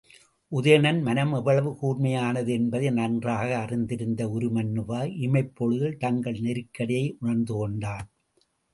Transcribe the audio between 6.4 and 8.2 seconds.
நெருக்கடியை உணர்ந்துகொண்டான்.